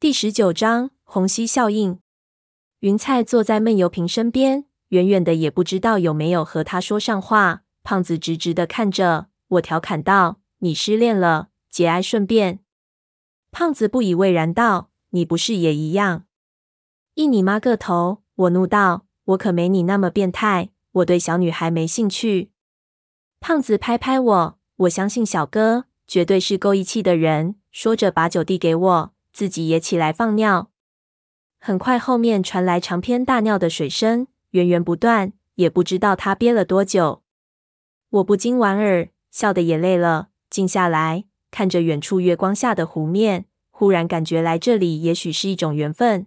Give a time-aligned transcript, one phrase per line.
[0.00, 1.98] 第十九章虹吸效应。
[2.78, 7.64] 云菜坐在闷油瓶身边，远远的也不知道有没有和他说上话。
[7.82, 12.60] 胖子直直的看着我，调侃道：“你失恋了，节哀顺变。”
[13.52, 16.24] 胖子不以为然道：“你不是也一样？”
[17.12, 18.22] 一你妈个头！
[18.36, 22.50] 我怒道：“我可没你那么变态，我对小女孩没兴趣。”
[23.38, 29.12] 胖子拍拍我：“我相信小哥绝对是够义气的人。”说着把酒递给我。
[29.32, 30.70] 自己也起来放尿，
[31.58, 37.22] 很快后面传来长篇大尿的水声，源源不断，也不知道他憋了多久。
[38.10, 46.26] 我不禁莞尔，笑得也累了，静下来看着远处月光下的湖面，忽然感觉来这里也许是一种缘分。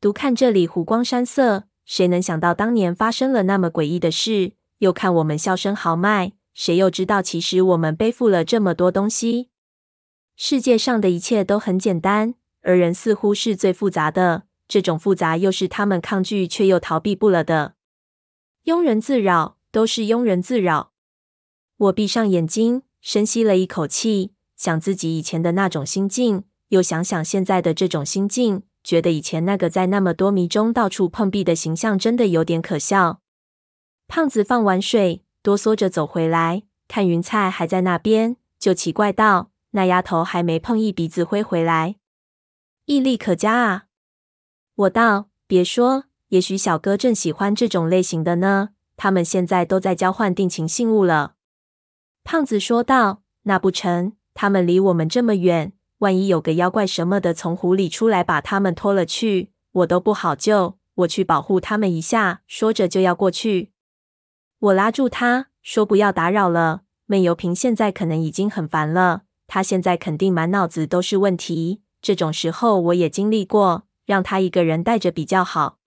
[0.00, 4.52] 独看这里湖光山色，谁能想到当年发生了那么诡异的事？
[4.78, 9.51] 又看我们笑声豪迈，谁又知道其实我们背负了这么多东西？
[10.36, 14.44] 世界上的一切都很简单，而人似乎是最复杂的。
[14.66, 17.74] 这种复杂又是他们抗拒却又逃避不了的。
[18.64, 20.92] 庸人自扰，都是庸人自扰。
[21.76, 33.20] 我闭上眼睛，深吸了一口气，想自己以前的那种心境，又想想现在的这种心境，觉得以前那个在那么多迷中到处碰壁的形象，真的有点可笑。
[34.08, 39.51] 胖子放完水，哆嗦着走回来，看云菜还在那边，就奇怪道。
[39.72, 41.96] 那丫头还没碰一鼻子灰回来，
[42.86, 43.84] 毅力可嘉啊！
[44.74, 48.70] 我道：别说，也许小哥正喜欢这种类型的呢。
[48.96, 51.34] 他们现在都在交换定情信物了。
[52.24, 60.78] 胖子说道：那不成，他们离我们这么远，万一有个妖怪什么的从湖里出来把他们拖了去，我都不好救。
[60.96, 62.42] 我去保护他们一下。
[62.46, 63.72] 说着就要过去，
[64.58, 66.82] 我拉住他说：不要打扰了。
[67.06, 69.22] 闷油瓶现在可能已经很烦了。
[69.54, 75.78] 他现在肯定满脑子都是问题，这种时候我也经历过，让他一个人带着比较好。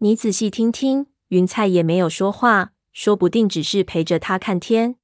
[0.00, 4.96] 你仔细听听，云菜也没有说话，说不定只是陪着他看天。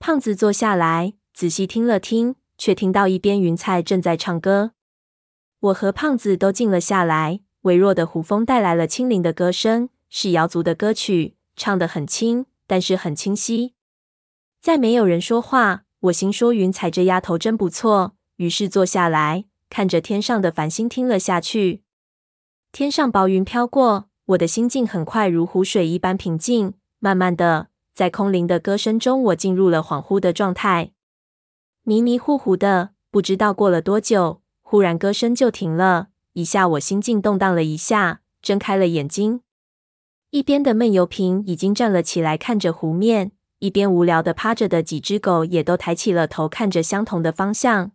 [0.00, 4.72] 胖子坐下来，仔细听了听，却听到一边云菜正在唱歌。
[5.60, 13.74] 我和胖子都静了下来，微弱的湖风带来了轻灵的歌声，是瑶族的歌曲，唱得很轻，但是很清晰。
[14.60, 15.84] 再没有人说话。
[16.00, 21.82] 我心说云彩这丫头真不错，于是坐下来看着天上的繁星听了下去。
[22.70, 26.74] 天上薄云飘过，我的心境很快如湖水一般平静。
[27.00, 30.92] 慢慢的，在空灵的歌声中，我进入了恍惚的状态，
[31.82, 36.08] 迷迷糊糊的，不知道过了多久，忽然歌声就停了。
[36.34, 39.40] 一下我心境动荡了一下，睁开了眼睛。
[40.30, 43.32] 一边的闷油瓶已经站了起来，看着湖面。
[43.60, 47.90] 一边无聊的趴着的几只狗也都抬起了头，看着相同的方向。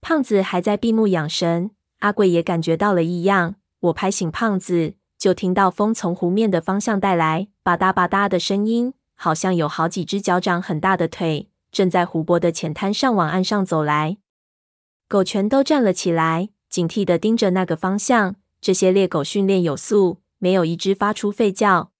[0.00, 1.70] 胖子还在闭目养神，
[2.00, 3.56] 阿贵也感觉到了异样。
[3.80, 14.18] 我拍醒胖子，就听到风从湖面的方向带来吧嗒吧嗒的声音，好像有好几只脚掌很大的腿正在湖泊的浅滩上往岸上走来。
[15.08, 18.36] 狗全都站了起来，警惕的盯着那个方向。
[18.60, 21.92] 这些猎狗训练有素，没有一只发出吠叫。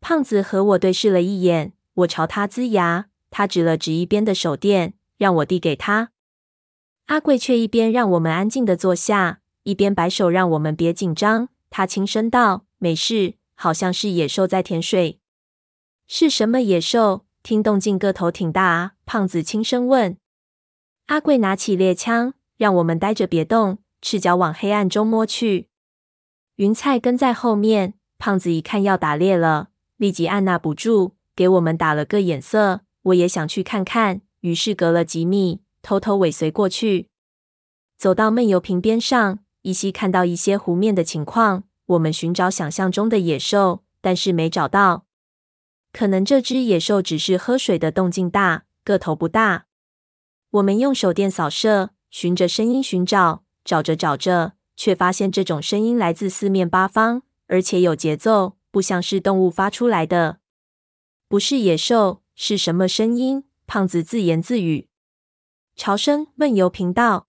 [0.00, 1.72] 胖子和我对视了一眼。
[1.98, 6.10] 我朝他呲牙，他指了指一边的手电，让我递给他。
[7.06, 11.48] 阿贵却一边让我们安静的坐下，一边摆手让我们别紧张。
[11.70, 15.18] 他轻声道：“没事，好像是野兽在舔水。”
[16.06, 17.24] 是什么野兽？
[17.42, 18.92] 听动静个头挺大啊！
[19.04, 20.16] 胖子轻声问。
[21.06, 25.68] 阿贵拿起猎枪，让我们待着别动，赤脚往黑暗中摸去。
[26.56, 31.17] 云菜跟在后面，胖子一看要打猎了，立即按捺不住。
[31.38, 37.06] 给我们打了个眼色，我也想去看看，于是隔了几米，偷偷尾随过去。
[37.96, 41.62] 走到闷油瓶边上，依稀看到一些湖面的情况。
[41.86, 45.04] 我们寻找想象中的野兽，但是没找到。
[45.92, 49.66] 可能这只野兽只是喝水的动静大，个头不大。
[50.50, 60.38] 我们用手电扫射，循着声音寻找，找着找着，却发现这种声音来自四面八方，而且有节奏，不像是动物发出来的。
[61.30, 63.44] 不是野兽，是什么声音？
[63.66, 64.88] 胖子自言自语。
[65.76, 67.28] 潮声，问游频道。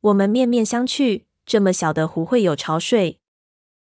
[0.00, 3.20] 我们面面相觑，这么小的湖会有潮水？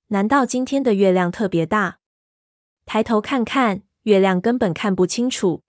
[0.08, 2.00] 难道今天的月亮特别大？
[2.88, 5.62] 抬头看看，月亮根本看不清楚。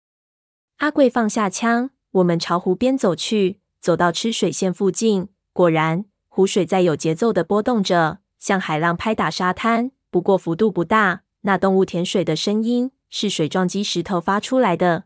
[0.77, 3.59] 阿贵放下枪，我们朝湖边走去。
[3.81, 11.23] 走到吃水线附近，果然湖水在有节奏的波动着，像海浪拍打沙滩，不过幅度不大。
[11.41, 12.91] 那动物舔水的声音。
[13.11, 15.03] 是水撞击石头发出来的。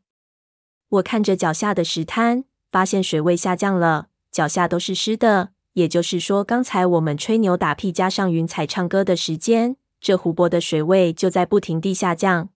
[0.88, 12.50] 我看着脚下的石滩，发现水位下降了，脚下都是湿的，也就是说，刚才我们吹牛打屁加上云彩唱歌的时间，这湖泊的水位就在不停地下降。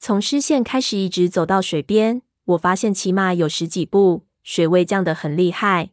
[0.00, 5.90] 从湿线开始一直走到水边，我发现起码有十几步，水位降得很厉害。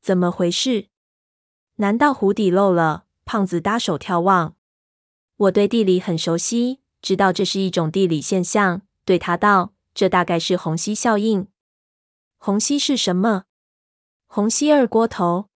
[0.00, 0.88] 怎么回事？
[1.76, 3.04] 难道湖底漏了？
[3.24, 4.56] 胖子搭手眺望。
[5.36, 8.80] 我对地理很熟悉，知道这是一种地理现象。
[9.04, 11.48] 对他道：“这大概是虹吸效应。”
[12.40, 13.42] 虹吸是什么？
[14.26, 15.50] 虹吸二锅头。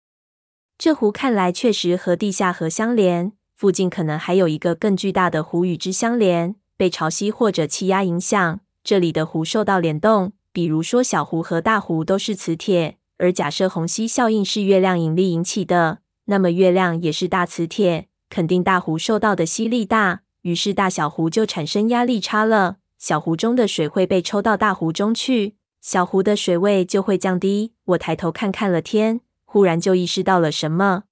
[0.76, 6.54] 这湖看来确实和地下河相连，附近可能还有一个更巨大的湖与之相连。
[6.76, 10.34] 被潮汐或者气压影响，这里的湖受到联动。
[10.52, 12.98] 比如说，小湖和大湖都是磁铁。
[13.16, 22.78] 而假设虹吸效应是月亮引力引起的，那么月亮也是大磁铁，肯定大湖受到的吸力大，于是大小湖就产生压力差了。
[22.96, 27.74] 小湖中的水会被抽到大湖中去，小湖的水位就会降低。
[27.84, 31.04] 我抬头看看了天，忽然就意识到了什么。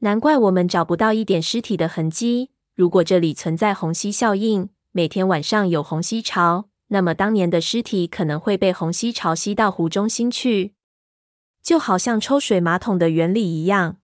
[0.00, 2.50] 难怪我们找不到一点尸体的痕迹。
[2.74, 10.74] 如果这里存在虹吸效应，每天晚上有虹吸潮，那么当年的尸体可能会被虹吸潮吸到湖中心去。
[11.62, 13.96] 就好像抽水马桶的原理一样，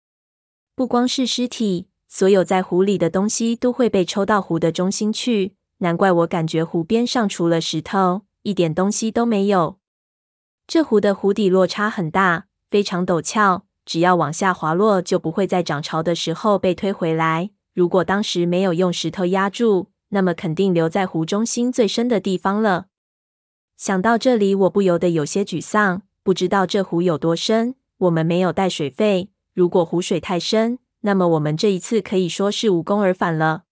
[0.77, 5.55] 不光是尸体，所有在湖里的东西都会被抽到湖的中心去。
[5.79, 9.79] 难怪我感觉湖边上除了石头，一点东西都没有。
[10.67, 17.51] 这湖的湖底落差很大，非常陡峭，只要往下滑落，就不会在涨潮的时候被推回来。
[17.75, 22.87] 如果当时没有用石头压住，那么肯定留在湖中心最深的地方了。
[23.77, 26.03] 想到这里，我不由得有些沮丧。
[26.23, 29.31] 不知道这湖有多深，我们没有带水费。
[29.53, 33.63] 如果湖水太深，那么我们这一次可以说是无功而返了。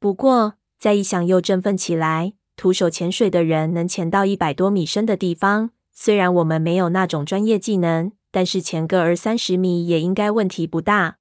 [0.00, 2.32] 不过，再一想又振奋起来。
[2.56, 11.18] 徒手潜水的人能潜到一百多米深的地方，虽然我们没有那种专业技能，但是潜个二三十米也应该问题不大。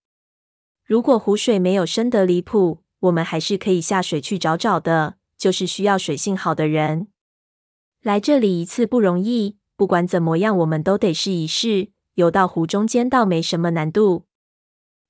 [0.86, 7.10] 如果湖水没有深得离谱，我们还是可以下水去找找的，就是需要水性好的人。
[8.02, 9.58] 来这里一次不容易。
[9.76, 11.90] 不管怎么样，我们都得试一试。
[12.14, 14.27] 游到湖中间倒没什么难度。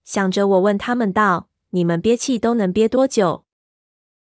[0.08, 3.44] 想着，我问他们道：“你们憋气都能憋多久？”